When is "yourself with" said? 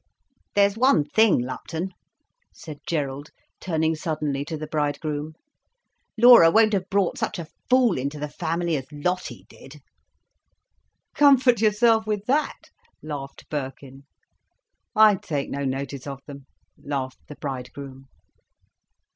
11.61-12.25